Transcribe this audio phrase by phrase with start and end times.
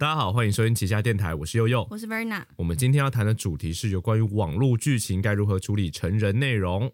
[0.00, 1.86] 大家好，欢迎收听旗下电台，我是悠悠。
[1.90, 2.42] 我是 Verna。
[2.56, 6.90] 我们今天要谈的主题是有关于网络剧情该如何处理成人内容。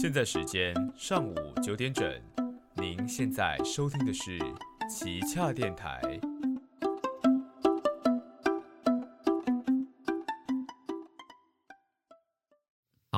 [0.00, 2.10] 现在时间上午九点整，
[2.76, 4.38] 您现在收听的是
[4.88, 6.00] 旗下电台。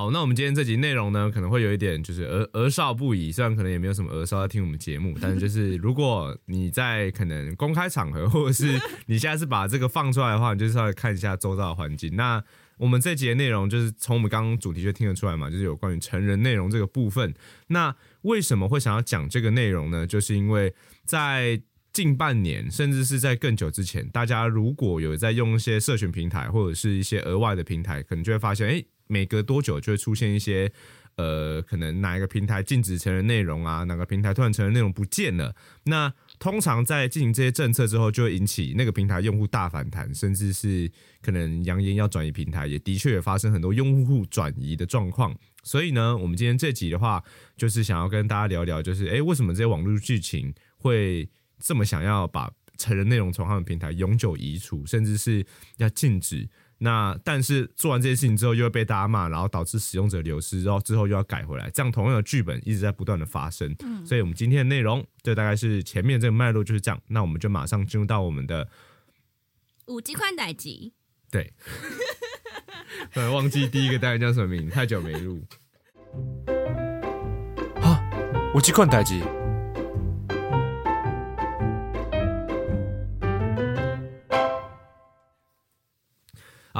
[0.01, 12.17] 好，那我们今天这集内容呢，可能会有一点就是儿儿少不宜，虽然可能也没有什么儿少在听我们节目，但是就是 如果你在可能公开场合，或者是你现在是把这个放出来的话，你就稍微看一下周遭的环境。
[12.17, 12.43] 那
[12.79, 17.35] 我们这集的内容就是从我们刚刚主题就听得出来嘛，就是有关于成人内容这个部分。
[17.67, 20.07] 那为什么会想要讲这个内容呢？
[20.07, 21.61] 就是因为在
[21.93, 28.82] 近半年，甚至是在更久之前，大家如果有在用一些社群平台或者是一些额外的平台，可能就会发现，哎。
[29.11, 30.73] 每隔多久就会出现一些，
[31.17, 33.83] 呃，可能哪一个平台禁止成人内容啊？
[33.84, 35.55] 哪个平台突然成人内容不见了？
[35.84, 40.91] 那通常在进行这些政策之后，就会引起那个平台用户大反弹，甚至是
[41.21, 45.37] 可能扬言要转移平台，也的确也发生很多用户转移的状况。
[45.65, 47.23] 所以呢，我们今天这集的话，
[47.56, 55.45] 就是想要跟大家聊聊，就是哎，为什么这些网络剧情会这么想要把成人内容从他们平台永久移除，甚至是
[55.77, 56.49] 要禁止？
[56.83, 63.77] 那但是做完这些事情之后，又会被大家骂，然后导致使用者流失，然后之后又要改回来，这样同样的剧本一直在不断的发生。
[63.81, 66.98] 嗯，所以我们今天的内容，这大概是前面这个脉络就是这样。
[67.09, 68.67] 那我们就马上进入到我们的
[69.89, 70.95] 五 G 宽带机。
[71.31, 71.53] 对，
[73.12, 75.44] 呃，忘记第一个单元叫什么名，太久没录。
[77.83, 78.00] 啊，
[78.55, 79.22] 五 G 宽带机。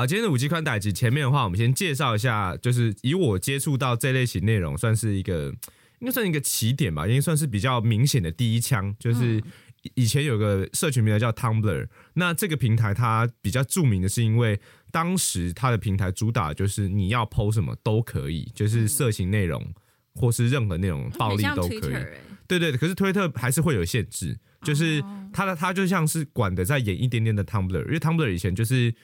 [0.01, 5.55] 好，今天的五 G 宽带机前面的话，我们先介绍一下，就是以我接触到这类型内容，算是一个
[5.99, 8.97] 应该算一个起点吧，因为算是比较明显的第一枪。
[8.99, 9.45] 就是
[9.93, 14.59] 以前有个社群平台叫 Tumblr，那这个平台它比较著名的是因为
[14.91, 19.63] 当时它的平台主打就是你要 PO 什么都可以，就是色情内容
[20.15, 22.07] 或是任何内容暴力都可以。
[22.49, 28.95] 对对，可是推特还是会有限制，就是它的它就像是管的再严一点点的 Tumblr，因为 Tumblr 以前就是。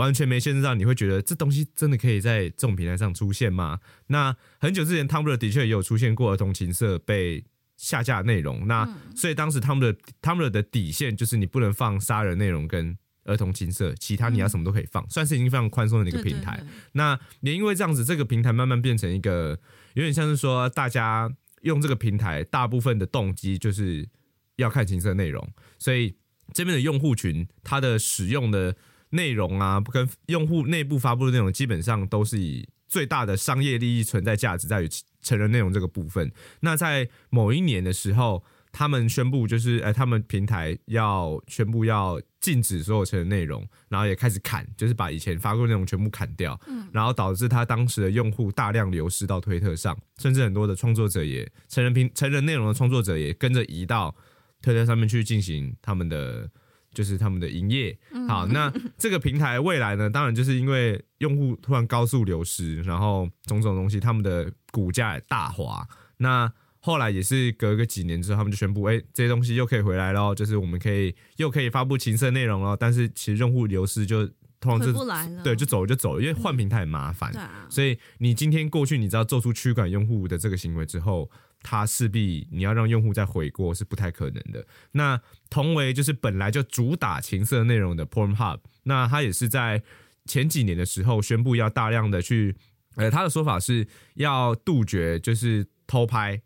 [0.00, 3.78] 完全没限制到，你会觉得这东西真的可以在这种平台上出现吗？
[4.06, 7.44] 那很久之前，Tumblr 的确也有出现过儿童情色被
[7.76, 8.66] 下架内容。
[8.66, 16.64] 那所以当时 Tumblr Tumblr 的底线就是你不能放杀人内容跟儿童情色，其他你要什么都可以放，算是已经非常宽松的一个平台。
[16.92, 19.60] 那也因为这样子，这个平台慢慢变成一个
[19.92, 24.08] 有点像是说，大家用这个平台大部分的动机就是
[24.56, 25.46] 要看情色内容，
[25.78, 26.16] 所以
[26.54, 28.74] 这边的用户群它的使用的。
[29.10, 34.88] 内容啊，跟用户内部发布的内容，基本上都是以最大的商业利益存在价值在于
[35.20, 36.32] 成人内容这个部分。
[36.60, 46.58] 那在某一年的时候，他们宣布就是，哎，他们平台要宣布要禁止所有成人内容，然后也开始砍，就是把以前发布内容全部砍掉。
[46.68, 54.14] 嗯，然后导致他当时的用户大量流失到推特上，甚至很多的创作者也成人平成人内容的创作者也跟着移到
[54.62, 56.48] 推特上面去进行他们的。
[56.92, 57.96] 就是他们的营业
[58.26, 60.10] 好，那这个平台未来呢？
[60.10, 65.86] 当然就是因为用户突然高速流失，然后种种东西，他们的股价也大滑。
[66.16, 72.76] 那后来也是隔个几年之后，他们就宣布，哎，这些东西又可以回来了，就是我们可以又可以发布情色内容了。
[72.76, 74.26] 但是其实用户流失就
[74.58, 77.32] 通常不来了，对，就走了就走了，因为换平台很麻烦。
[77.68, 81.30] 所以你今天过去，你知道做出驱赶用户的这个行为之后。
[81.62, 84.66] 它势必你要让用户再回过是不太可能的。
[84.92, 89.82] 那同为就是本来就主打情色内容的 Pornhub，那它也是在
[90.26, 92.56] 前几年的时候宣布要大量的去，
[92.96, 96.42] 呃，他的说法是要杜绝就是偷拍。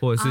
[0.00, 0.28] 或者是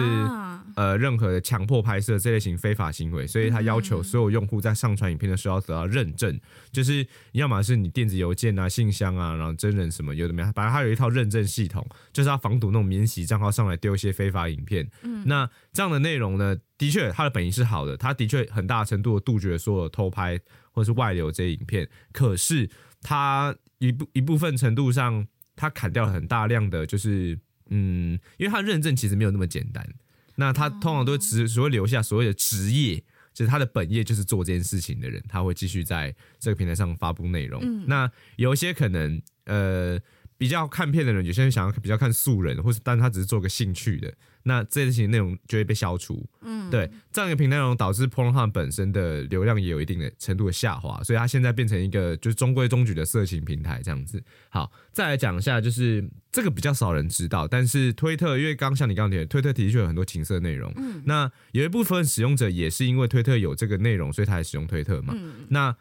[0.76, 6.40] 呃任何的强迫拍摄这类型非法行为，所以他要求所有用户在上传影片的时候要得到认证，
[6.72, 14.88] 就是要么是你电子邮件啊、信箱啊，然后真人什么有的没有，反正他有一套认证系统，就是要防堵那种免洗账号上来丢一些非法影片。
[15.04, 20.40] 嗯，那这样的内容呢，的确它的本意是好的，它的确很大程度的杜绝所有偷拍
[20.72, 22.70] 或者是外流这些影片，可是
[23.02, 25.26] 它一部一部分程度上，
[25.56, 27.40] 它砍掉了很大量的就是。
[27.70, 29.88] 嗯，因为他认证其实没有那么简单，
[30.36, 33.04] 那他通常都只只会留下所谓的职业，
[33.34, 37.86] 就是他的本业就是做这件事情的人，他会继续在这个平台上发布内容。
[37.88, 40.00] 那有一些可能呃
[40.46, 44.14] 比比较看片的人，有些人想要比较看素人，或是但他只是做个兴趣的，
[44.44, 46.24] 那这类型的内容就会被消除。
[46.44, 54.24] 嗯，对，这样一个平台内容导致 Pornhub 本身的流量也有一定的程度的下滑，所以它现在变成一个就是中规中矩的色情平台这样子。
[54.50, 65.16] 好，再来讲一下，就是这个比较少人知道，但是推特，因为刚像你刚刚提的，推特的确有很多情色内容，嗯那有一部分使用者也是因为推特有这个内容，所以他才使用推特嘛。
[65.18, 65.76] 嗯那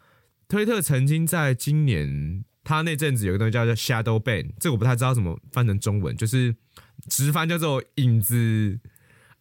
[0.47, 6.53] 推特曾经在今年，他那阵子有个东西叫做 Shadow Ban，这个我不太知道怎么翻成中文，就是
[7.09, 8.77] 直翻叫做影子，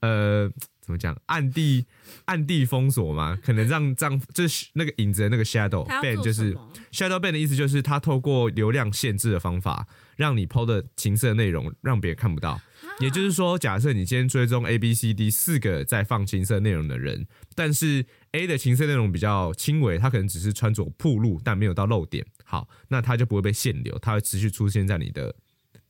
[0.01, 0.49] 呃，
[0.81, 1.19] 怎么讲？
[1.27, 1.87] 暗地
[2.27, 3.37] 暗地封锁嘛？
[3.43, 6.55] 可能让这样就是那个影子的那个 Shadow Ban，做就是
[6.93, 12.61] Shadow Ban 的意思就是他透过流量限制的方法，让你 PO 的情色内容让别人看不到。
[13.01, 17.27] 也就是说，假设你今天追踪 A、B、C、D 四个在放情色内容的人，
[17.57, 22.25] 但是 A 的情色内容比较轻微，他可能只是穿着铺路，但没有到漏点。
[22.55, 25.35] 好，那它就不会被限流，它会持续出现在你的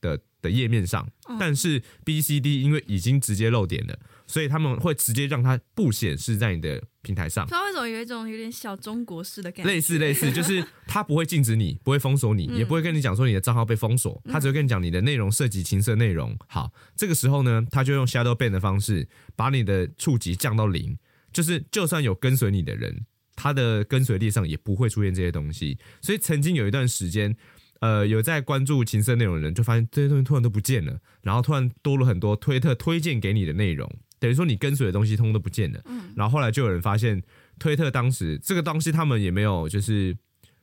[0.01, 1.07] 的的页面上。
[1.39, 7.49] 但是 B、C、D 因为已经直接漏点了，所以他们会直接让它不显示在你的平台上不。
[7.49, 16.35] 知道为什么有一种有点小中国式的感觉，类似类似，就是他不会禁止你，不会封锁你，也不会跟你讲说你的账号被封锁，他只会跟你讲你的内容涉及情色内容。
[16.47, 20.97] 好，这个时候呢，他就用 shadow ban 的方式把你的触及降到零，
[21.31, 23.05] 就是就算有跟随你的人，
[23.35, 25.77] 他的跟随列上也不会出现这些东西。
[26.01, 27.35] 所以曾经有一段时间。
[27.81, 33.87] 呃，有在关注情色内容的人，就发现这些东西突然都不见了，然后突然多了很多推特推荐给你的内容，
[34.17, 35.83] 等于说你跟随的东西通通都不见了。
[36.15, 37.21] 然后后来就有人发现，
[37.59, 40.17] 推特当时这个东西他们也没有就是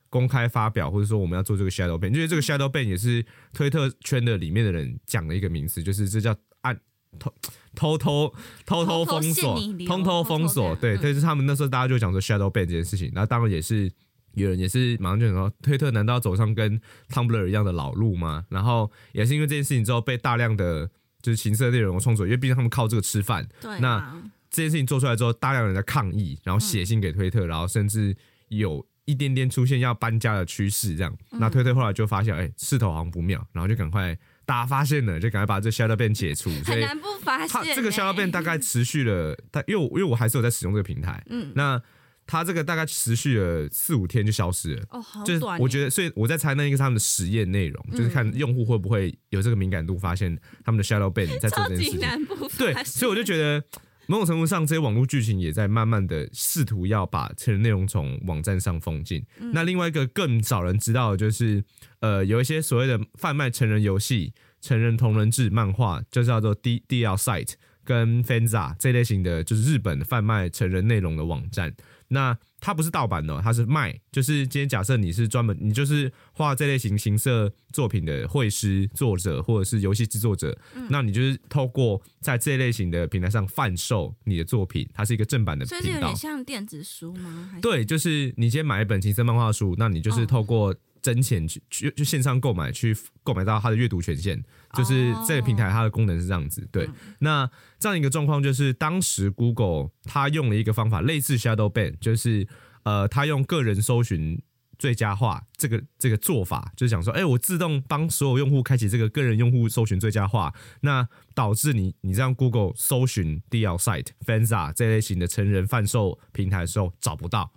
[0.09, 6.81] 公开发表，或者说我们要做这个 shadow ban，因为这个 shadow ban 也是推特圈的里面的人讲的一个名词，就是这叫暗
[7.19, 7.32] 偷
[7.75, 8.35] 偷偷
[8.67, 13.91] 偷偷封锁偷偷封锁，对，但是他们那时候大家就讲说 shadow ban 这件事情，然后当然也是。
[14.35, 16.81] 有人也是马上就想说，推特难道走上跟
[17.11, 18.47] Tumblr 一样的老路吗？
[18.49, 20.88] 然后也是因为这件事情之后，被大量的
[21.20, 28.17] 就是情色内容创作者，因为毕竟他们靠这个吃饭，对啊，那这件事情做出来之后，大量人在抗议，然后写信给推特，然后甚至
[28.49, 31.14] 有一点点出现要搬家的趋势，这样。
[31.32, 34.17] 那推特后来就发现，哎、势头好像不妙，然后就赶快
[34.52, 36.50] 大家发现了，就赶快把这 shadow ban 解除。
[36.62, 37.75] 所以很难不发现欸。
[37.75, 41.81] 这个 shadow ban 大概持续了，但因为因为我还是有在使用这个平台，嗯那
[42.26, 44.82] 它这个大概持续了四五天就消失了。
[44.90, 52.00] 哦，好就是短欸，我觉得，所以我在猜那一个是他们的实验内容，就是看用户会不会有这个敏感度，发现他们的 shadow ban 在做这件事情。
[52.00, 53.64] 难不发对，所以我就觉得
[54.06, 59.25] 某种程度上，这些网络剧情也在慢慢的试图要把成人内容从网站上封禁。
[59.52, 61.62] 那另外一个更少人知道的就是，
[62.00, 67.54] 呃，有一些所谓的贩卖成人游戏、成人同人志漫画，就叫做 D D L Site
[67.84, 71.75] 跟 Fanza 这类型的，就是日本贩卖成人内容的网站。
[72.08, 73.93] 那它不是盗版的哦，它是卖。
[74.12, 80.56] 就是今天假设你是专门，你就是画这类型形色作品的绘师、作者或者是游戏制作者，
[80.88, 86.17] 那你就是透过在这类型的平台上贩售你的作品，它是一个正版的频道所以是有点。
[86.17, 87.59] 像电子书吗？
[87.61, 94.43] 对，就是你今天买一本情色漫画书，那你就是哦透过真钱去去就线上购买去购买到它的阅读权限，
[94.75, 96.66] 就是这个平台它的功能是这样子。
[96.72, 96.88] 对，
[97.19, 102.46] 那这样一个状况就是当时 Google 它用了一个方法，类似 Shadow Ban，就是
[102.84, 104.40] 呃，它用个人搜寻。
[104.78, 117.52] 最佳化这个这个做法，就是想说，哎、我自动帮所有用户开启这个个人用户搜寻最佳化，那导致你你让 Google 搜寻 DL Site、Fanza 这类型的成人贩售平台的时候找不到，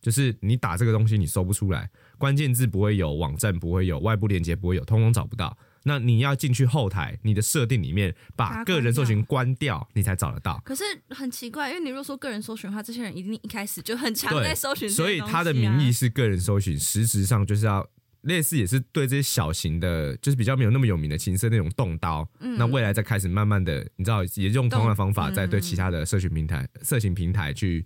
[0.00, 5.56] 就是你打这个东西你搜不出来，关键字不会有，网站不会有，外部链接不会有，通通找不到。
[5.86, 10.58] 那你要进去后台，你的设定里面把个人搜寻关掉，你才找得到。
[10.64, 17.86] 可是很奇怪，因为你如果说个人搜寻的话，这些人一定一开始就很强在搜寻所以东西啊，它的名义是个人搜寻，实质上就是要
[18.22, 22.26] 类似也是对这些小型的，就是比较没有那么有名的情色那种动刀。
[22.38, 27.84] 那未来再开始慢慢的，你知道，也用同样的方法，动在对其他的社群平台、社群平台去。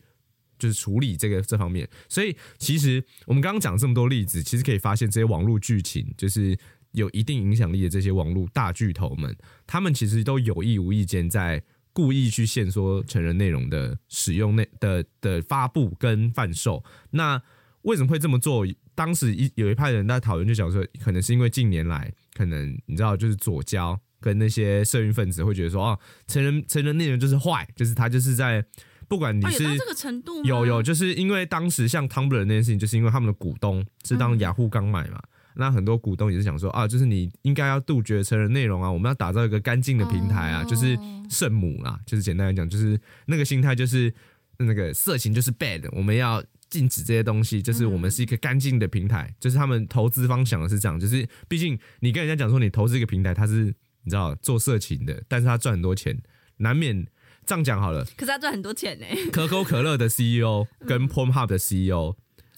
[0.59, 6.59] 就是处理这个这方面，所以其实我们刚刚讲这么多例子，其实可以发现这些网络剧情，就是
[6.93, 9.37] 有一定影响力的这些网络大巨头们，
[9.67, 11.63] 他们其实都有意无意间在
[11.93, 16.85] 故意去限缩成人内容的使用内的的发布跟贩售。
[17.11, 17.41] 那
[17.83, 18.67] 为什么会这么做？
[18.95, 28.65] 当时一有一派人在讨论，就讲说，可能是因为近年来，可能你知道，就是左交跟那些社运分子会觉得说，哦，成人成人内容就是坏，就是他就是在
[29.09, 30.43] 不管你哦，是、有到这个程度吗？
[30.45, 35.21] 有有，就是因为当时像 Tumblr 那件事情，就是因为他们的股东是当雅虎刚买嘛，
[35.55, 40.65] 那很多股东也是想说啊，就是你应该要杜绝成人内容啊，我们要打造一个干净的平台啊，哦。
[40.69, 40.97] 就是
[41.31, 44.13] 圣母啦，就是简单来讲，就是那个心态就是
[44.59, 53.65] 那个色情就是 bad，我们要禁止这些东西，就是我们是一个干净的平台，就是他们投资方想的是这样，就是毕竟你跟人家讲说你投资一个平台，它是
[54.03, 56.21] 你知道做色情的，但是他赚很多钱，
[56.59, 57.07] 难免
[57.49, 58.05] 这样讲好了。
[58.15, 59.07] 可是他赚很多钱呢。
[59.33, 62.15] 可口可乐的 CEO 跟 Pornhub 的 CEO，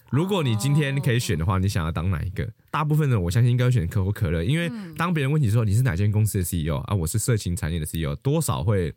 [0.09, 2.51] 如果你今天可以选的话，你想要当哪一个？
[2.69, 8.93] 大部分人我相信应该会选可口可乐，因为当别人问你说你是哪间公司的 CEO 啊，我是色情产业的 CEO，多少会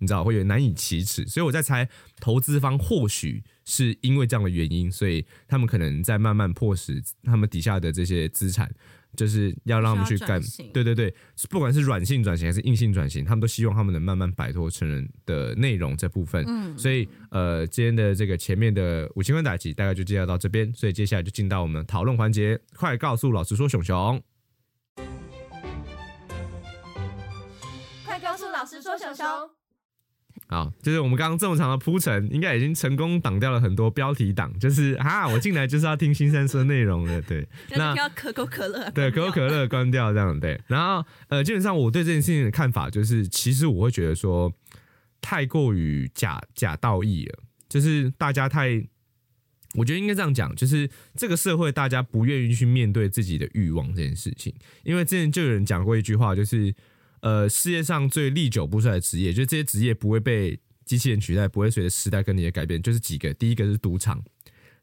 [0.00, 1.88] 你知道会有难以启齿，所以我在猜
[2.20, 8.70] 投资方或许是因为这样的原因，所以他们可能在慢慢迫使他们底下的这些资产。
[9.16, 10.40] 就是要让他们去干，
[10.72, 11.12] 对对对，
[11.50, 16.44] 不管是软性转型还是硬性转型，他们都希望他们能慢慢摆脱成人的内容这部分。
[16.46, 24.22] 嗯，所以呃，今天的这个前面的五千块打击大概就介绍到这边，所以接下来就进到我们讨论环节，快告诉老师说熊熊，
[28.04, 29.26] 快告诉老师说熊熊。
[30.50, 34.58] 好，就是我们刚刚这么长的铺陈，应该已经成功挡掉了很多标题党。
[34.58, 37.46] 就是啊，我进来就是要听新三色内容的，对。
[37.76, 40.58] 那可口可乐， 对，可口可乐关掉这样对。
[40.66, 44.50] 然后呃，基本上我对这件事情的看法就是，其实我会觉得说，
[45.20, 47.40] 太过于假假道义了。
[47.68, 48.82] 就是大家太，
[49.74, 54.54] 我觉得应该这样讲，就是这个社会大家不愿意去面对自己的欲望这件事情。
[54.82, 56.74] 因为之前就有人讲过一句话，就是。
[57.20, 63.32] 呃，世界上最历久不衰的职业，就是这些职业不会被机器人取代，不会随着时代跟你的改变，就是几个。
[63.34, 64.22] 第一个是赌场，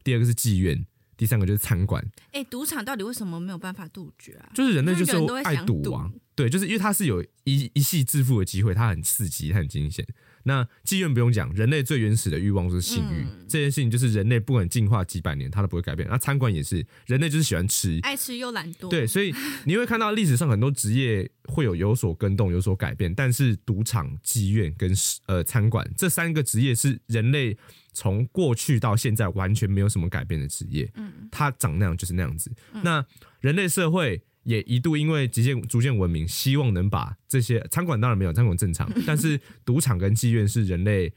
[0.04, 0.86] 第二个是妓院，
[1.18, 2.06] 第三个就是餐馆。
[2.32, 4.51] 哎，赌场到底为什么没有办法杜绝啊？
[4.54, 5.12] 就是人类就是
[5.44, 10.06] 爱赌啊，对，就是因为它是有一一系致富的机会，它很刺激，它很惊险。
[10.48, 16.08] 那妓院不用讲，人类最原始的欲望就是性欲，这件事情就是人类不管进化几百年，它都不会改变。
[16.08, 18.88] 那餐馆也是，人类就是喜欢吃，爱吃又懒惰。
[18.88, 19.34] 对，所以
[19.66, 24.94] 你会看到历史上很多职业会有有所更动、有所改变，但是赌场、妓院跟
[25.25, 27.58] 呃餐馆这三个职业是人类
[27.92, 30.88] 从过去到现在完全没有什么改变的职业。
[30.96, 32.52] 嗯，它长那样就是那样子。
[32.84, 33.04] 那
[33.42, 34.22] 人类社会。
[34.46, 41.12] 也一度因为逐渐逐渐文明，希望能把这些餐馆当然没有餐馆正常， 但是赌场跟妓院是人类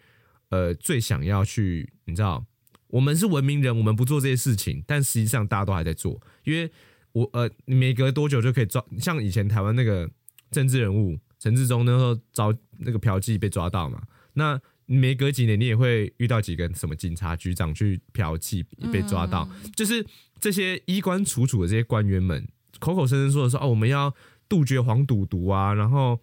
[0.49, 2.47] 呃最想要去，你知道，
[2.87, 6.71] 我们是文明人，我们不做这些事情，但实际上大家都还在做，因为
[7.13, 10.11] 我呃每隔多久就可以抓，像以前台湾那个
[10.51, 20.07] 政治人物陈志忠那时候遭那个嫖妓被抓到嘛，那每隔几年你也会遇到几个什么警察局长去嫖妓被抓到，就是
[20.41, 22.49] 这些衣冠楚楚的这些官员们。
[22.79, 24.15] 口口声声说的说哦，我们要
[24.49, 26.19] 杜绝黄赌毒啊，然后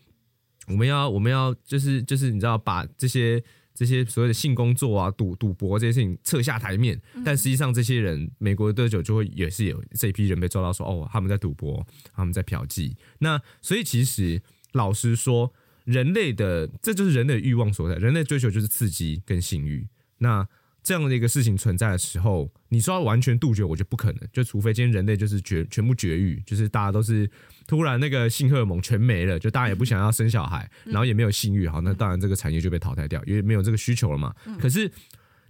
[0.67, 3.43] 我们要我们要就是就是你知道把这些
[3.73, 12.95] 这些所谓的性工作啊、赌赌博这些事情撤下台面，但实际上这些人，美国的酒就会也是有这一批人被抓到说哦，他们在赌博，他们在嫖妓。
[13.19, 19.87] 那所以其实老实说，人类的这就是人类的欲望所在，人类追求就是刺激跟性欲。
[20.19, 20.47] 那
[20.85, 24.21] 这样的一个事情存在的时候，你说要完全杜绝，我觉得不可能。
[24.31, 27.27] 就除非今天人类就是绝全部绝育，就是大家都是
[27.65, 34.31] 突然那个性荷尔蒙全没了，就大家也不想要生小孩，然后也没有性欲，好，那当然这个产业就被淘汰掉，因为没有这个需求了嘛。
[34.59, 34.91] 可是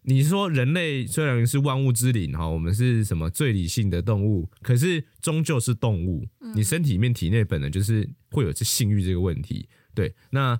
[0.03, 6.25] 你说人类虽然是万物之灵哈，我们是什么最理性的动物，可是终究是动物，
[6.55, 9.67] 你身体里面体内本能就是会有这性欲这个问题。
[9.93, 10.57] 对，那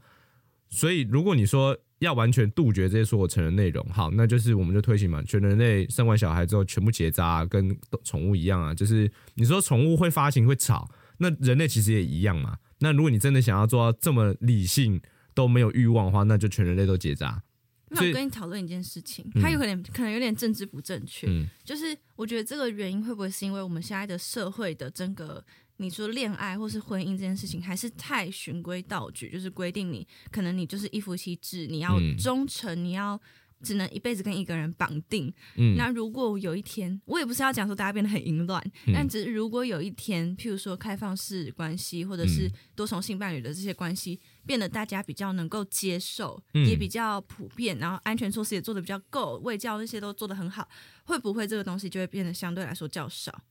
[0.70, 1.78] 所以如果你说。
[2.00, 8.74] 要完全杜绝这些所有成人内容，好，那就是我们就推行嘛，全人类生完小孩之后全部结扎，跟宠物一样啊。
[8.74, 12.58] 就是你说宠物会发情会吵，那人类其实也一样嘛。
[12.80, 15.02] 那如果你真的想要做到这么理性
[15.34, 17.42] 都没有欲望的话，那就全人类都结扎。
[17.90, 21.28] 那我跟你讨论一件事情，它有点可能有点政治不正确，
[21.64, 25.44] 就是我觉得这个原因会不会是因为我们现在的社会的整个。
[25.78, 33.20] 你说恋爱或是婚姻这件事情还是太循规蹈矩，就是规定你可能你就是一夫妻制，你要忠诚，你要
[33.62, 35.34] 只能一辈子跟一个人绑定。
[35.56, 38.64] 嗯，那如果有一天，我也不是要讲说大家变得很淫乱，
[38.94, 50.70] 但只是如果有一天，譬如说开放式关系或者是多重性伴侣的这些关系变得大家比较能够接受，也比较普遍，然后安全措施也做的比较够，卫教那些都做的很好，
[51.04, 53.42] 会不会这个东西就会变得相对来说较少？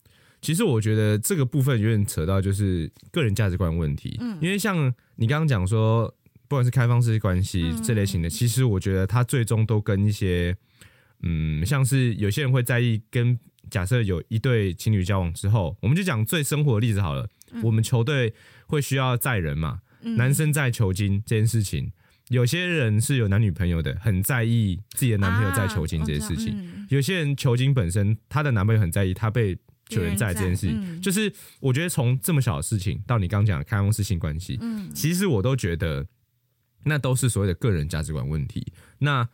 [0.44, 6.06] 其实我觉得这个部分有点扯到就是个人价值观问题，嗯，因为像你刚刚讲说，
[6.46, 10.54] 不管是开放式关系这类型的，其实我觉得它最终都跟一些，
[11.22, 13.38] 嗯，像是有些人会在意跟
[13.70, 17.26] 假设有一对情侣交往之后，我们就讲最生活的例子好了，
[17.62, 18.34] 我们球队
[18.66, 21.90] 会需要载人嘛，男生在球精这件事情，
[22.28, 29.56] 有些人是有男女朋友的，很在意自己的男朋友在球精这件事情，有些人球精本身他的男朋友很在意他被。
[29.90, 36.06] 有人在这件事，就是我觉得从这么小的事情到你刚讲的开放式性关系，嗯，其实我都觉得
[36.84, 38.72] 那都是所谓的个人价值观问题。
[38.98, 39.28] 那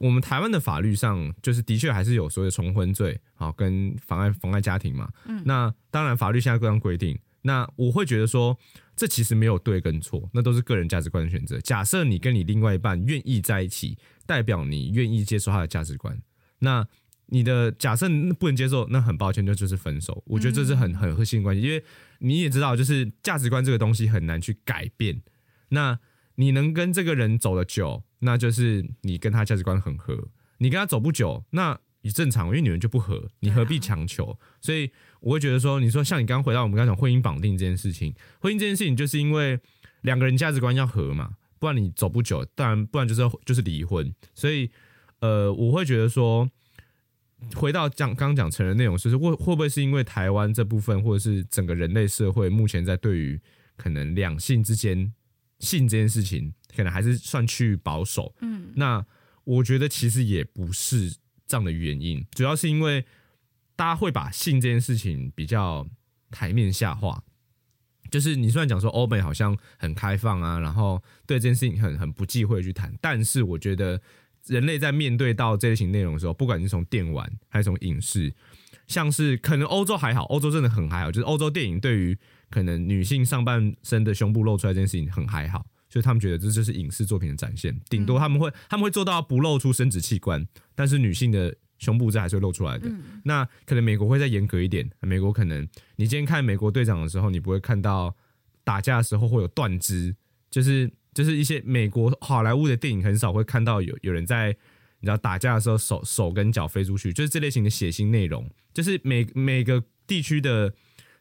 [0.00, 5.10] 我们台湾的法律上，就是的确还是有所谓的重婚罪，好跟妨碍妨碍家庭嘛。
[5.26, 8.56] 嗯，那当然法律现在各样规定，那我会觉得说，
[8.94, 11.58] 这其实没有对跟错，那都是个人价值观的选择。
[11.60, 13.96] 假设你跟你另外一半愿意在一起，
[14.26, 16.20] 代表你愿意接受他的价值观。
[16.58, 16.86] 那
[17.28, 20.22] 你的假设不能接受，那很抱歉，就就是分手。
[20.26, 21.82] 我觉得这是很很核心的关系，因为
[22.20, 25.22] 你也知道，就是价值观这个东西很难去改变。
[25.70, 25.98] 那
[26.36, 30.28] 你能跟这个人走得久，那就是你跟他价值观很合。
[30.58, 34.38] 你跟他走不久，那也正常，因为女人就不合，你何必强求？
[34.60, 39.58] 所以我会觉得说，你说像你刚刚回到我们刚讲婚姻绑定这件事情，婚姻这件事情就是因为
[40.02, 44.14] 两个人价值观要合嘛，不然你走不久，当然不然就是就是离婚。
[44.32, 44.70] 所以
[45.18, 46.48] 呃，我会觉得说。
[47.54, 53.40] 回到讲刚刚讲成人内容，就是会会不会是因为台湾这部分，或者是整个人类社会目前在对于
[53.76, 55.12] 可能两性之间
[55.60, 58.34] 性这件事情，可能还是算去保守。
[58.40, 59.04] 嗯，那
[59.44, 61.10] 我觉得其实也不是
[61.46, 63.04] 这样的原因，主要是因为
[63.74, 65.86] 大家会把性这件事情比较
[66.30, 67.22] 台面下化。
[68.10, 74.00] 就是你虽然讲说欧美好像很开放啊，然后对这件事情很很不忌讳去谈，但是我觉得。
[74.46, 78.32] 人类在面对到这类型内容的时候，不管是从电玩还是从影视，
[78.86, 82.16] 像是可能欧洲还好，欧洲真的很还好，就是欧洲电影对于
[82.48, 92.88] 可能女性上半身的胸部露出来这件事情很还好，所以他们觉得这就是影视作品的展现，顶多他们会他们会做到不露出生殖器官，但是女性的胸部这还是会露出来的。
[93.24, 98.14] 那可能美国会再严格一点，美国可能你今天看美国队长的时候，你不会看到
[98.62, 100.14] 打架的时候会有断肢，
[100.50, 100.90] 就是。
[101.16, 104.48] 就是一些美国好莱坞的电影很少会看到有有人在
[105.00, 108.46] 你知道打架的时候手手跟脚飞出去，就是这类型的血腥内容。
[108.74, 110.74] 就是每每个地区的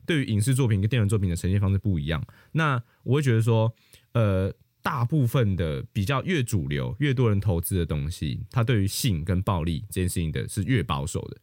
[0.05, 2.21] 对于影视作品跟电影作品的呈现方式不一样。
[2.51, 3.73] 那我会觉得说，
[4.11, 11.37] 呃，大部分的比较越主流、越多人投资的东西，它对于性跟暴力这件事情的是越保守的。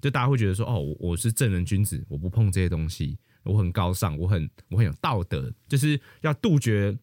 [0.00, 6.96] 就大家会觉得说，哦，我我是正人君子，我不碰这些东西，我很高尚，我很我很有道德，就是要杜绝。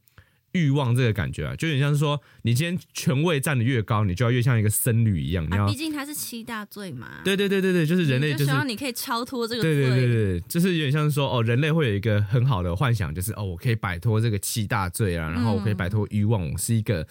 [0.56, 5.46] 欲望这个感觉啊，就有点像是说，你今天权位站的越高，你就要越像一个僧侣一样。
[5.48, 7.22] 啊，毕竟它是七大罪嘛。
[7.26, 9.62] 对对对对对，就是人类就是希望你可以超脱这个。
[9.62, 17.06] 对对对对，就是有点像是说，哦，人类会有一个很好的幻想，就是哦，我可以摆脱这个七大罪啊，然后我可以摆脱欲望，我是一个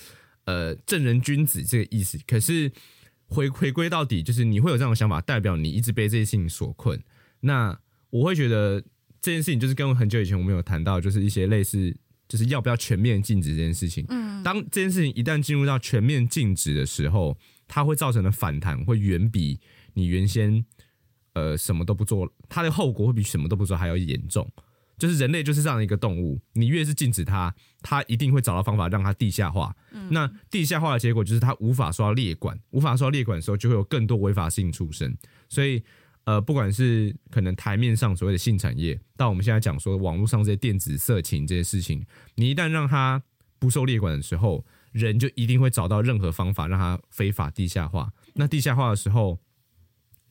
[0.47, 2.19] 呃正人君子这个意思。
[2.27, 2.73] 可是
[3.27, 6.99] 回回归到底，就是你会有这样的想法，代表你一直被这些事情所困。
[7.41, 7.79] 那
[8.09, 8.83] 我会觉得
[9.21, 11.95] 这件事情就是跟很久以前我们有谈到，就是一些类似。
[12.29, 14.05] 就是要不要全面禁止这件事情？
[14.09, 17.37] 嗯，当这件事情一旦进入到全面禁止的时候，
[17.69, 19.61] 它会造成的反弹会远比
[19.93, 20.65] 你原先
[21.35, 24.51] 呃什么都不做，它的后果会比什么都不做还要严重。
[24.97, 29.75] 就是人类就是这样的一个动物，你越是禁止它，它一定会找到方法让它地下化。
[30.11, 35.17] 那地下化的结果就是它无法刷到列管，无法受到列管的时候，就会有更多违法性出生。
[35.49, 35.83] 所以。
[36.25, 42.07] 呃，不管是可能台面上所谓的性产业，到我们现在讲说网络上这些电子色情这些事情，
[42.37, 43.23] 你一旦让它
[43.59, 48.11] 不受列管的时候，人就一定会找到任何方法让它非法地下化。
[48.35, 49.39] 那地下化的时候，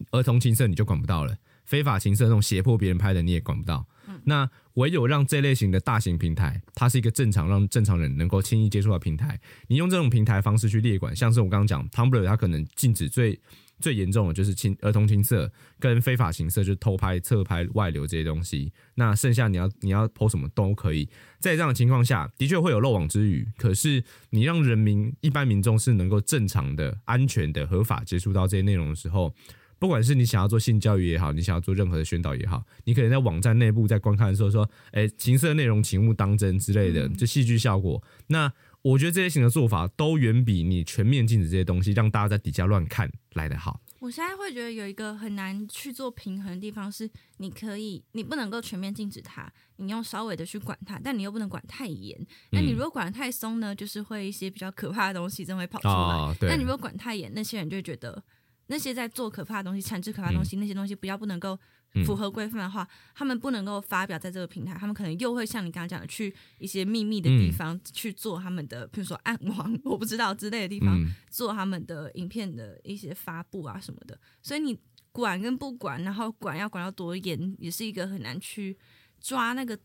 [0.10, 3.88] 儿童情色你就管不到了，非法情色那种胁迫别人拍的你也管不到。
[4.26, 13.40] 那唯有让这类型的大型平台，它是一个正常让正常人能够轻易接触到平台，你用这种平台方式去列管，像是我刚刚讲 Tumblr，它可能禁止最。
[13.84, 18.72] 最严重的就是青儿童青色跟非法情色，就是偷拍、侧拍、外流这些东西。
[18.96, 21.10] 那剩下你要你要偷什么都可以。
[21.42, 23.46] 在这样的情况下，的确会有漏网之鱼。
[23.58, 29.36] 可是你让人民一般民众是能够正常的、安全的、合法接触到这些内容的时候，
[29.78, 38.02] 不管是你想要做性教育也好，你想要做任何的宣导也好，你可能在网站内部在观看的时候说：“哎，情色内容请勿当真”之类的，就戏剧效果。
[38.28, 38.50] 那
[38.84, 43.80] 我觉得这些型的做法都远比你全面禁止这些东西，让大家在底下乱看来的好。
[44.00, 52.20] 我现在会觉得有一个很难去做平衡的地方是，你可以，你不能够全面禁止它，你用稍微的去管它，但你又不能管太严。
[52.52, 56.50] 那你如果管的太松呢，就是会一些比较可怕的东西真会跑出来。
[56.50, 58.22] 那你如果管太严，那些人就会觉得
[58.68, 61.58] 那些在做可怕的东西、产制可怕的东西，那些东西不要不能够。
[62.06, 70.98] 符合规范的话，他们不能够发表在这个平台，他们可能又会像你刚刚讲的，去一些秘密的地方去做他们的，比如说暗网， 我不知道之类的地方
[71.30, 74.20] 做他们的影片的一些发布啊什么的。
[74.42, 74.78] 所以你
[75.12, 78.76] 管跟不管，然后管要管到多严，也是一个很难去
[79.22, 79.78] 抓那个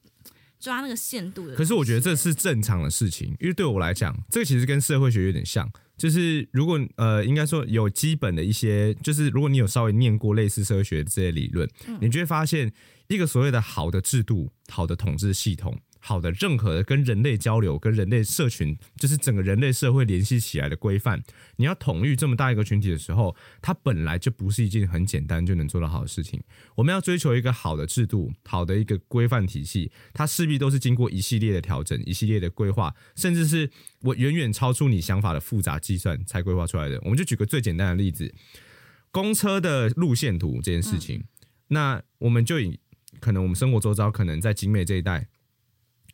[0.59, 1.55] 抓那个限度的。
[1.55, 5.71] 可是我觉得这是正常的事情，因为对我来讲，这个其实跟社会学有点像。
[5.97, 11.69] 就是如果呃，应该说有基本的一些，就是如果你有稍微念过类似社会学这些理论，
[12.01, 12.73] 你就会发现
[13.09, 21.23] 一个所谓的好的制度、好的统治系统，好的任何的跟人类交流、跟人类社群，就是整个人类社会联系起来的规范，
[21.57, 26.43] 你要统御这么大一个群体的时候，它本来就不是一件很简单就能做到好的事情。
[26.77, 33.71] 我们要追求一个好的制度、好的一个规范体系，它势必都是经过一系列的调整、一系列的规划，甚至是
[34.03, 36.99] 我远远超出你想法的复杂计算才规划出来的。
[37.03, 38.33] 我们就举个最简单的例子，
[39.11, 41.25] 公车的路线图这件事情，
[41.69, 42.79] 那我们就以
[43.21, 45.27] 可能我们生活周遭可能在景美这一带。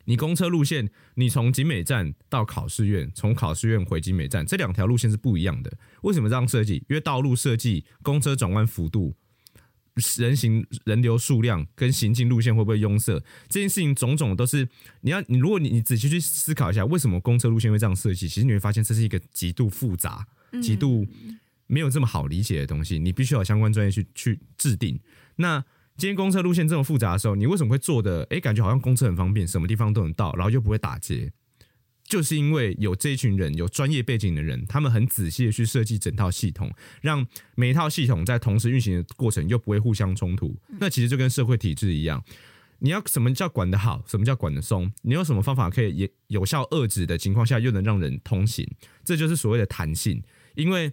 [0.05, 5.77] 你公车路线，你从景美站到考试院，从考试院回景美站，这两条路线是不一样的。
[6.03, 6.75] 为什么这样设计？
[6.89, 9.15] 因为道路设计、公车转弯幅度、
[10.17, 14.67] 人行人流数量跟行进路线会不会拥塞，这件事情种种都是
[15.01, 18.27] 你要你如果你你仔细去思考一下，为什么公车路线会这样设计？
[18.27, 20.27] 其实你会发现这是一个极度复杂、
[20.61, 21.07] 极度
[21.67, 24.99] 没有这么好理解的东西，你必须要相关专业去去制定。
[25.37, 25.63] 那
[25.97, 28.27] 今天公车路线这么复杂的时候，你为什么会做的？
[28.29, 31.31] 哎，感觉好像公车很方便，什么地方都能到，然后又不会打结，
[32.03, 36.69] 就是因为有这一群人，有专业背景的人，他们很仔细的去设计整套系统，
[37.01, 40.53] 让每一套系统在同时运行的过程又不会互相冲突。
[40.79, 42.21] 那其实就跟社会体制一样，
[42.79, 44.91] 你要什么叫管得好，什么叫管得松？
[45.03, 48.69] 你有什么方法可以也有效遏制的情况下，又能让人通行？
[49.05, 50.21] 这就是所谓的弹性，
[50.55, 50.91] 因为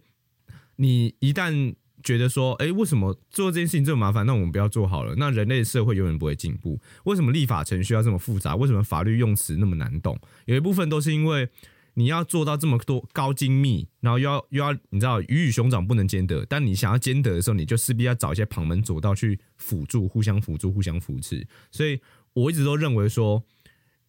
[0.76, 4.26] 你一旦觉得说，哎，为什么做这件事情这么麻烦？
[4.26, 5.14] 那我们不要做好了。
[5.16, 6.80] 那人类社会永远不会进步。
[7.04, 8.56] 为什么立法程序要这么复杂？
[8.56, 10.18] 为什么法律用词那么难懂？
[10.46, 11.48] 有一部分都是因为
[11.94, 16.44] 你要做到这么多高精密，然后又要又要你知道鱼与熊掌不能兼得。
[16.46, 21.46] 但你想要兼得的时候，你就势必要找一些旁门左道去辅助，互相辅助，互相扶持。
[21.70, 22.00] 所以
[22.34, 23.42] 我一直都认为说，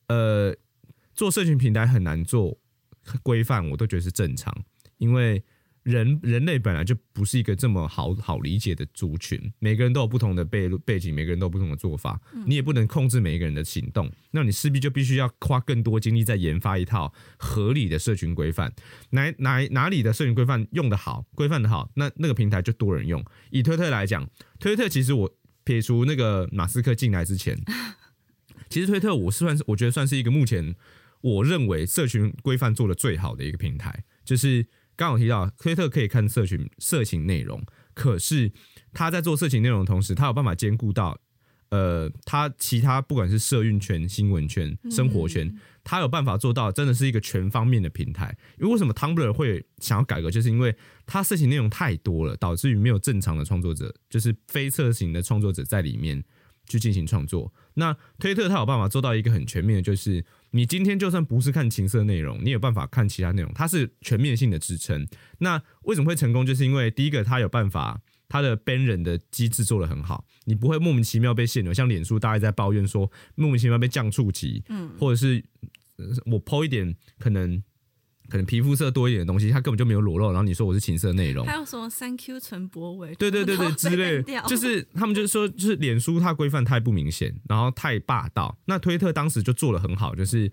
[0.07, 0.55] 呃，
[1.13, 2.57] 做社群平台很难做
[3.21, 4.53] 规范，我都觉得是正常，
[4.97, 5.43] 因为。
[5.83, 18.73] 人人类本来就不是一个这么好好理解的族群，每个人都有不同的背背景，每个人都有不同的做法，你也不能控制每一个人的行动，那你势必就必须要花更多精力在研发一套合理的社群规范。
[19.09, 23.21] 哪哪哪里的社群规范用的好，规范的好，那那个平台就多人用。
[23.49, 27.61] 以推特来讲，推特其实我撇除那个马斯克进来之前，
[28.69, 30.73] 其实推特我是算是我觉得算是一个目前
[31.19, 34.65] 我认为社群规范做的最好的一个平台，就是。
[34.95, 38.51] 刚好提到推特可以看社群色情内容，可是
[38.93, 41.19] 他在做色情内容的同时，他有办法兼顾到
[41.69, 45.51] 呃，他其他不管是社运圈、新闻圈、生活圈，
[45.83, 48.37] 他有办法做到真的是一个全方面的平台。
[48.59, 50.75] 因为为什么 Tumblr 会想要改革，就是因为
[51.07, 56.23] 它色情内容太多了，导致于没有正常的创作者，就是非色情的创作者在里面
[56.67, 57.53] 去进行创作。
[57.75, 65.07] 那推特它有办法做到一个很全面的，就是你今天就算不是看情色内容，你有办法看其他内容，它是全面性的支撑。
[65.39, 66.45] 那为什么会成功？
[66.45, 71.73] 就是因为第一个，它有办法，它的 ban 人的机制做得很好，你不会莫名其妙被限流。
[71.73, 75.43] 像脸书，大家在抱怨说莫名其妙被降触及，嗯，或者是
[76.25, 77.63] 我抛一点可能。
[78.33, 80.25] 可能皮肤色多一点的东西，它根本就没有裸露。
[80.29, 83.13] 然后你说我是情色内容，还有什么三 Q 陈柏伟？
[83.13, 88.57] 对对对对，之类，就是他们就是说，就是脸书它规范太不明显，然后太霸道。
[88.65, 90.51] 那推特当时就做的很好，就是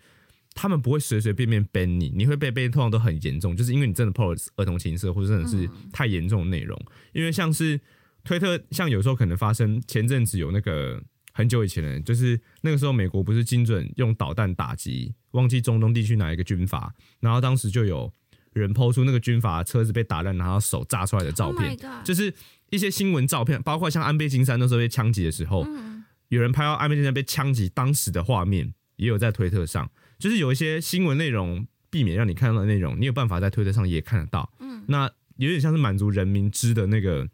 [0.52, 6.78] 他们不会随随便便 ban 你，你会被 ban 通常都很严重，就是因为你真的 post 儿童情色或者真的是太严重的内容。
[7.14, 7.80] 因为像是
[8.24, 11.02] 推特，像有时候可能发生，前阵子有那个。
[11.32, 18.12] 很久以前的，就是那个时候，美国不是精准用导弹打击，忘记中东地区哪一个军阀，然后当时就有
[18.52, 22.34] 人抛出那个军阀车子被打烂，然后手炸出来的照片，就是
[22.70, 25.66] 一些新闻照片，包括像安倍晋三那时候被枪击的时候，
[26.28, 37.28] 有人拍到安倍晋三被枪击当时的画面，也有在推特上，就是有一些新闻内容避免让你看到的内容，你有办法在推特上也看得到，嗯，那有点像是满足人民知的那个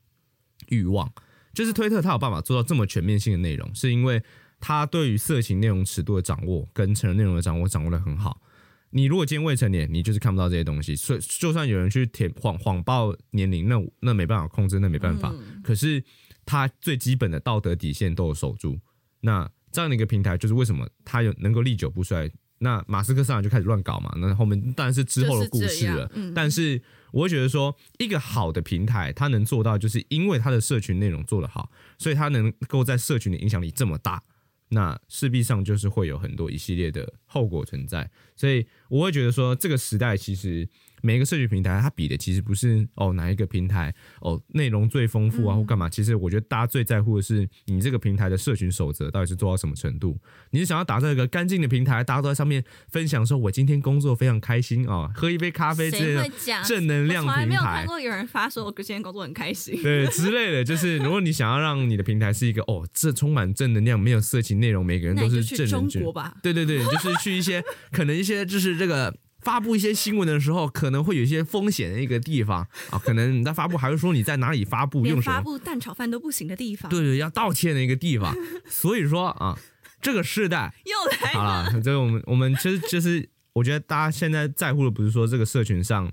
[0.69, 1.11] 欲望。
[1.57, 4.23] 就是推特，它有办法做到这么全面性的内容，是因为
[4.61, 8.42] 它对于色情内容尺度的掌握跟成人内容的掌握掌握的很好。
[8.90, 10.95] 你如果今天未成年，你就是看不到这些东西。
[10.95, 15.35] 所以，就算有人去填谎谎报年龄，那那没办法控制，那没办法。
[15.64, 16.05] 可是，
[16.45, 18.79] 他最基本的道德底线都有守住。
[19.21, 22.31] 那这样的一个平台，就是为什么它有能够历久不衰。
[22.59, 26.11] 那马斯克上来就开始乱搞嘛，那后面当然是之后的故事了。
[26.35, 26.81] 但是
[27.16, 34.22] 我会觉得说，一个好的平台，它能做到，就是因为它的社群内容做得好，所以它能够在社群的影响力这么大。
[34.68, 38.11] 那势必上就是会有很多一系列的后果存在。
[38.35, 40.68] 所以我会觉得说，这个时代其实。
[41.07, 50.19] 每一个社群平台，它比的其实不是哦哪一个平台哦内容最丰富啊或干嘛，其实我觉得大家最在乎的是你这个平台的社群守则到底是做到什么程度。
[50.51, 56.29] 你是想要打造一个干净的平台，大家都在上面分享说，我今天工作非常开心哦，喝一杯咖啡之类的
[56.64, 57.35] 正能量平台。
[57.35, 60.64] 从来没有看过有人发说我今天工作很开心，对之类的。
[60.64, 66.37] 就是如果你想要让你的平台是一个哦这充满正能量，没有色情内容，每个人都是正能量。
[66.42, 69.14] 对对对，就是去一些 可能一些就是这个。
[69.47, 78.35] 发布一些新闻的时候，可能会有一些风险的一个地方啊，可能你在发布还会说你在哪里发布，用什么发布蛋炒饭都不行的地方，对对，要道歉的一个地方。
[78.69, 79.57] 所以说啊，
[80.03, 81.81] 这个时代又来了。
[81.81, 86.11] 所以我们我们其实其实我觉得大家现在在乎的不是说这个社群上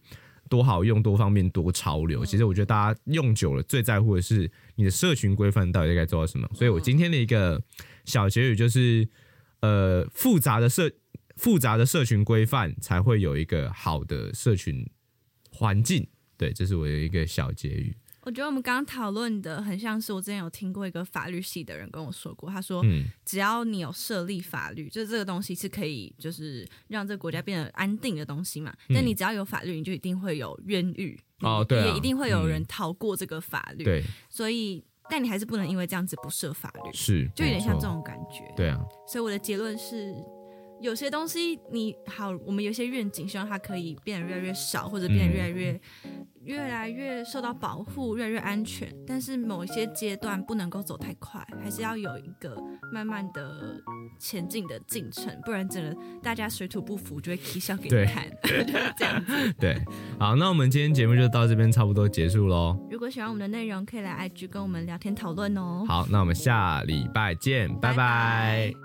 [0.48, 6.48] 多好用、多方便、多潮流，其实我觉得大家用久了最在乎的是你的社群规范到底该做到什么。
[6.54, 7.60] 所以我今天的一个
[8.06, 9.10] 小结语就是，
[9.62, 10.91] 呃，复杂的社。
[11.36, 14.89] 复杂的社群规范才会有一个好的社群
[15.52, 17.96] 环境，对，这是我的一个小结语。
[18.26, 28.74] 我觉得我们刚刚讨论的很像是我之前有听过一个法律系的人跟我说过，他说，嗯只要你有设立法律，就这个东西是可以就是让这个国家变得安定的东西嘛。
[28.93, 33.84] 但你只要有法律，你就一定会有冤狱哦，对，也一定会有人逃过这个法律。
[33.84, 38.50] 对，所以但你还是不能因为这样子不设法律，是，就有点像这种感觉。
[38.56, 40.15] 对啊，所以我的结论是。
[40.84, 45.82] 有些东西你好，我们有些愿景，希望它可以变得越来越少，或者变得越来越
[46.43, 48.93] 越来越受到保护，越来越安全。
[49.08, 53.82] 但是某一些阶段不能够走太快，还是要有一个慢慢的
[54.19, 58.30] 前进的进程，不然整个大家水土不服就会踢笑给你看，
[58.98, 59.54] 这样子。
[59.54, 59.82] 对，
[60.19, 62.78] 好，那我们今天节目就到这边差不多结束喽。
[62.91, 65.86] 如果喜欢我们的内容，可以来 IG 跟我们聊天讨论哦。
[65.88, 68.83] 好，那我们下礼拜见，拜拜。